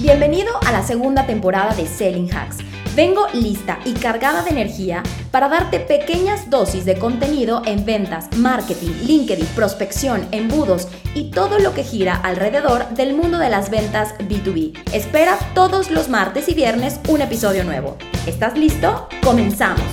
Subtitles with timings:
[0.00, 2.56] Bienvenido a la segunda temporada de Selling Hacks.
[2.96, 8.92] Vengo lista y cargada de energía para darte pequeñas dosis de contenido en ventas, marketing,
[9.04, 14.72] LinkedIn, prospección, embudos y todo lo que gira alrededor del mundo de las ventas B2B.
[14.94, 17.98] Espera todos los martes y viernes un episodio nuevo.
[18.26, 19.06] ¿Estás listo?
[19.22, 19.84] Comenzamos.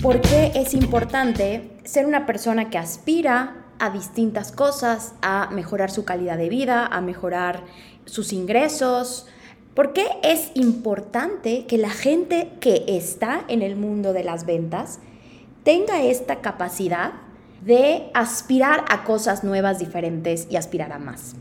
[0.00, 6.04] ¿Por qué es importante ser una persona que aspira a distintas cosas, a mejorar su
[6.04, 7.62] calidad de vida, a mejorar
[8.06, 9.26] sus ingresos.
[9.74, 15.00] ¿Por qué es importante que la gente que está en el mundo de las ventas
[15.64, 17.12] tenga esta capacidad
[17.62, 21.34] de aspirar a cosas nuevas, diferentes y aspirar a más?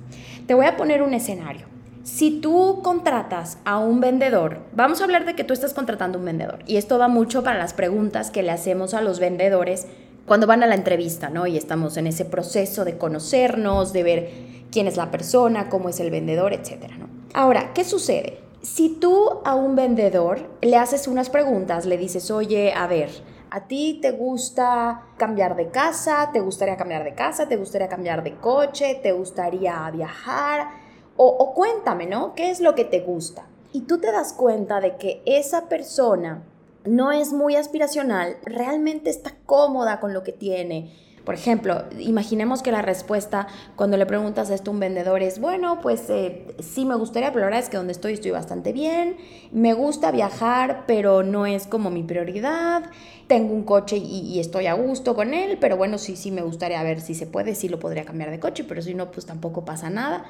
[0.48, 1.68] Te voy a poner un escenario.
[2.04, 6.20] Si tú contratas a un vendedor, vamos a hablar de que tú estás contratando a
[6.20, 9.88] un vendedor, y esto va mucho para las preguntas que le hacemos a los vendedores
[10.26, 11.48] cuando van a la entrevista, ¿no?
[11.48, 14.32] Y estamos en ese proceso de conocernos, de ver
[14.72, 17.08] quién es la persona, cómo es el vendedor, etcétera, ¿no?
[17.34, 18.40] Ahora, ¿qué sucede?
[18.62, 23.10] Si tú a un vendedor le haces unas preguntas, le dices, oye, a ver,
[23.50, 26.30] ¿a ti te gusta cambiar de casa?
[26.32, 27.48] ¿Te gustaría cambiar de casa?
[27.48, 29.00] ¿Te gustaría cambiar de coche?
[29.04, 30.70] ¿Te gustaría viajar?
[31.18, 32.34] O, o cuéntame, ¿no?
[32.34, 33.46] ¿Qué es lo que te gusta?
[33.74, 36.44] Y tú te das cuenta de que esa persona
[36.86, 40.92] no es muy aspiracional, realmente está cómoda con lo que tiene.
[41.24, 45.80] Por ejemplo, imaginemos que la respuesta cuando le preguntas esto a un vendedor es, bueno,
[45.82, 49.16] pues eh, sí me gustaría, pero la verdad es que donde estoy estoy bastante bien,
[49.54, 52.84] me gusta viajar, pero no es como mi prioridad,
[53.28, 56.42] tengo un coche y, y, estoy a gusto con él, pero bueno, sí, sí me
[56.42, 59.26] gustaría ver si se puede, sí lo podría cambiar de coche, pero si no, pues
[59.26, 60.26] tampoco pasa nada.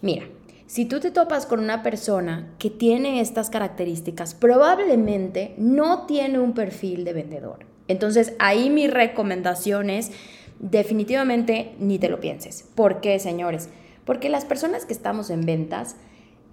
[0.00, 0.24] Mira,
[0.68, 6.52] si tú te topas con una persona que tiene estas características, probablemente no tiene un
[6.52, 7.64] perfil de vendedor.
[7.88, 10.12] Entonces ahí mi recomendación es
[10.58, 12.68] definitivamente ni te lo pienses.
[12.74, 13.70] ¿Por qué, señores?
[14.04, 15.96] Porque las personas que estamos en ventas,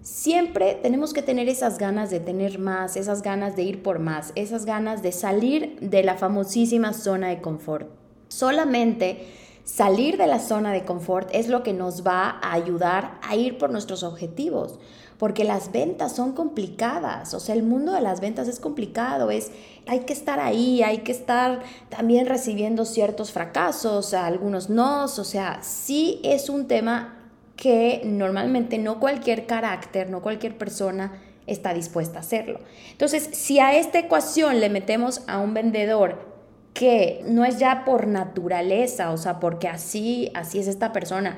[0.02, 4.32] siempre tenemos que tener esas ganas de tener más, esas ganas de ir por más,
[4.36, 7.90] esas ganas de salir de la famosísima zona de confort.
[8.30, 9.28] Solamente
[9.66, 13.58] Salir de la zona de confort es lo que nos va a ayudar a ir
[13.58, 14.78] por nuestros objetivos,
[15.18, 19.52] porque las ventas son complicadas, o sea, el mundo de las ventas es complicado, es
[19.88, 25.58] hay que estar ahí, hay que estar también recibiendo ciertos fracasos, algunos no, o sea,
[25.64, 27.18] sí es un tema
[27.56, 32.60] que normalmente no cualquier carácter, no cualquier persona está dispuesta a hacerlo.
[32.92, 36.35] Entonces, si a esta ecuación le metemos a un vendedor
[36.76, 41.38] que no es ya por naturaleza, o sea, porque así, así es esta persona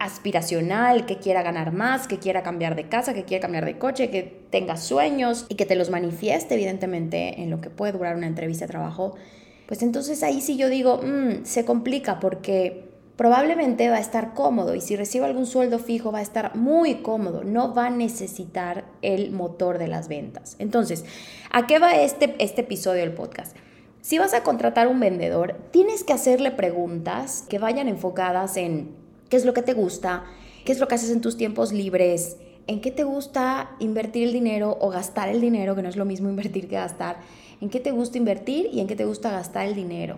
[0.00, 4.08] aspiracional, que quiera ganar más, que quiera cambiar de casa, que quiera cambiar de coche,
[4.10, 8.26] que tenga sueños y que te los manifieste evidentemente en lo que puede durar una
[8.26, 9.14] entrevista de trabajo,
[9.66, 14.74] pues entonces ahí sí yo digo, mm, se complica porque probablemente va a estar cómodo
[14.74, 18.86] y si recibe algún sueldo fijo va a estar muy cómodo, no va a necesitar
[19.02, 20.56] el motor de las ventas.
[20.58, 21.04] Entonces,
[21.50, 23.54] ¿a qué va este, este episodio del podcast?
[24.08, 28.88] Si vas a contratar un vendedor, tienes que hacerle preguntas que vayan enfocadas en
[29.28, 30.24] qué es lo que te gusta,
[30.64, 34.32] qué es lo que haces en tus tiempos libres, en qué te gusta invertir el
[34.32, 37.18] dinero o gastar el dinero, que no es lo mismo invertir que gastar,
[37.60, 40.16] en qué te gusta invertir y en qué te gusta gastar el dinero.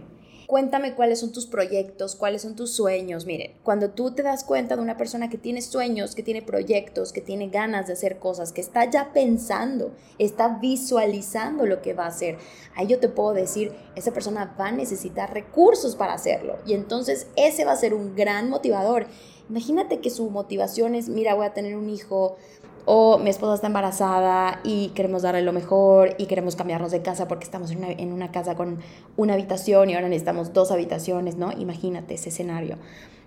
[0.50, 3.24] Cuéntame cuáles son tus proyectos, cuáles son tus sueños.
[3.24, 7.12] Miren, cuando tú te das cuenta de una persona que tiene sueños, que tiene proyectos,
[7.12, 12.06] que tiene ganas de hacer cosas, que está ya pensando, está visualizando lo que va
[12.06, 12.36] a hacer,
[12.74, 16.56] ahí yo te puedo decir, esa persona va a necesitar recursos para hacerlo.
[16.66, 19.06] Y entonces ese va a ser un gran motivador.
[19.48, 22.38] Imagínate que su motivación es, mira, voy a tener un hijo,
[22.84, 27.28] o mi esposa está embarazada y queremos darle lo mejor y queremos cambiarnos de casa
[27.28, 28.78] porque estamos en una, casa con
[29.16, 31.52] una habitación y ahora necesitamos dos habitaciones, ¿no?
[31.52, 32.76] Imagínate ese escenario.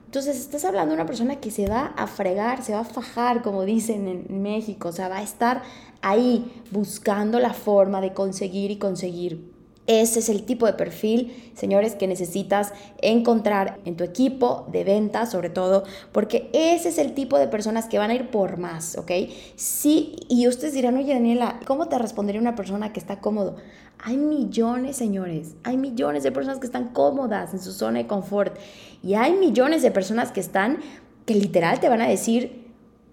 [0.05, 3.41] Entonces, estás hablando de una persona que se va a fregar, se va a fajar,
[3.41, 5.63] como dicen en México, o sea, va a estar
[6.01, 9.52] ahí buscando la forma de conseguir y conseguir
[9.85, 12.71] ese es el tipo de perfil, señores, que necesitas
[13.01, 17.87] encontrar en tu equipo de ventas, sobre todo, porque ese es el tipo de personas
[17.87, 19.11] que van a ir por más, ¿ok?
[19.57, 23.57] Sí, y ustedes dirán, oye, Daniela, ¿cómo te respondería una persona que está cómodo?
[23.99, 28.57] Hay millones, señores, hay millones de personas que están cómodas en su zona de confort
[29.01, 30.79] y hay millones de personas que están,
[31.25, 32.62] que literal te van a decir,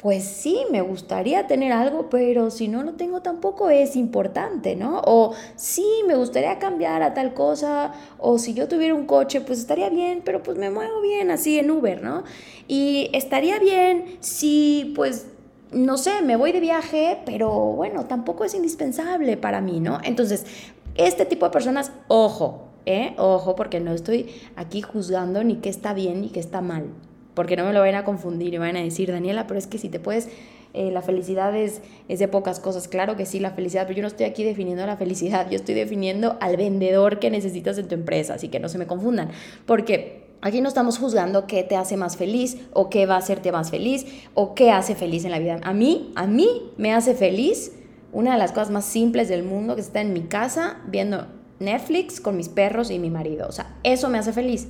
[0.01, 5.03] pues sí, me gustaría tener algo, pero si no lo tengo tampoco es importante, ¿no?
[5.05, 9.59] O sí, me gustaría cambiar a tal cosa, o si yo tuviera un coche, pues
[9.59, 12.25] estaría bien, pero pues me muevo bien así en Uber, ¿no?
[12.67, 15.27] Y estaría bien si, pues,
[15.71, 19.99] no sé, me voy de viaje, pero bueno, tampoco es indispensable para mí, ¿no?
[20.03, 20.47] Entonces,
[20.95, 23.15] este tipo de personas, ojo, ¿eh?
[23.19, 26.87] Ojo, porque no estoy aquí juzgando ni qué está bien ni qué está mal
[27.35, 29.79] porque no me lo vayan a confundir y vayan a decir, Daniela, pero es que
[29.79, 30.29] si te puedes,
[30.73, 32.89] eh, la felicidad es, es de pocas cosas.
[32.89, 35.75] Claro que sí, la felicidad, pero yo no estoy aquí definiendo la felicidad, yo estoy
[35.75, 39.31] definiendo al vendedor que necesitas en tu empresa, así que no se me confundan,
[39.67, 43.53] porque Aquí no estamos juzgando qué te hace más feliz o qué va a hacerte
[43.53, 45.61] más feliz o qué hace feliz en la vida.
[45.63, 46.49] A mí, a mí
[46.79, 47.73] me hace feliz
[48.13, 51.27] una de las cosas más simples del mundo que está en mi casa viendo
[51.59, 53.47] Netflix con mis perros y mi marido.
[53.49, 54.69] O sea, eso me hace feliz.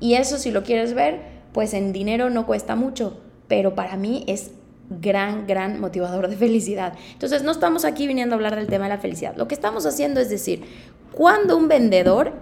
[0.00, 1.20] Y eso si lo quieres ver,
[1.52, 3.18] pues en dinero no cuesta mucho,
[3.48, 4.52] pero para mí es
[4.90, 6.94] gran, gran motivador de felicidad.
[7.12, 9.36] Entonces, no estamos aquí viniendo a hablar del tema de la felicidad.
[9.36, 10.64] Lo que estamos haciendo es decir,
[11.12, 12.32] cuando un vendedor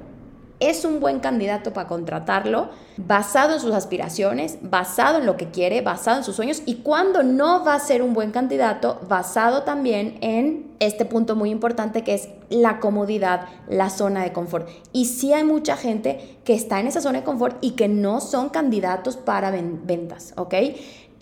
[0.60, 5.80] es un buen candidato para contratarlo basado en sus aspiraciones, basado en lo que quiere,
[5.82, 10.18] basado en sus sueños y cuando no va a ser un buen candidato basado también
[10.20, 14.68] en este punto muy importante que es la comodidad, la zona de confort.
[14.92, 18.20] Y sí hay mucha gente que está en esa zona de confort y que no
[18.20, 20.54] son candidatos para ventas, ¿ok?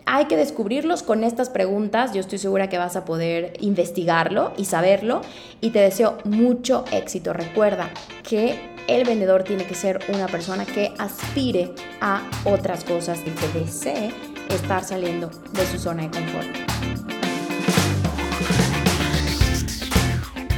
[0.08, 2.12] hay que descubrirlos con estas preguntas.
[2.12, 5.20] Yo estoy segura que vas a poder investigarlo y saberlo.
[5.60, 7.32] Y te deseo mucho éxito.
[7.32, 7.90] Recuerda
[8.22, 13.48] que el vendedor tiene que ser una persona que aspire a otras cosas y que
[13.58, 14.12] desee
[14.48, 16.48] estar saliendo de su zona de confort.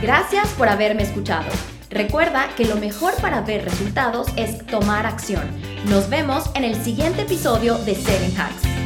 [0.00, 1.50] Gracias por haberme escuchado.
[1.90, 5.42] Recuerda que lo mejor para ver resultados es tomar acción.
[5.86, 8.77] Nos vemos en el siguiente episodio de Seven Hacks.